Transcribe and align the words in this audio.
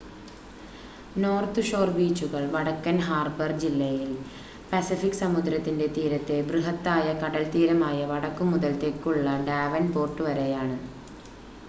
north 1.15 1.61
Shore 1.63 1.89
ബീച്ചുകൾ 1.89 2.43
വടക്കൻ 2.53 2.97
Harbour 2.99 3.51
ജില്ലയിൽ 3.59 4.09
പസഫിക് 4.71 5.11
മഹാസമുദ്രത്തിന്റെ 5.11 5.87
തീരത്തെ 5.95 6.37
ബൃഹത്താ‍യ 6.47 7.07
കടൽത്തീരമായ 7.21 7.99
വടക്കുമുതൽ 8.07 8.73
തെക്കുള്ള 8.83 9.27
ഡാവൻ‌പോർട്ട് 9.47 10.23
വരെയാണ് 10.23 10.77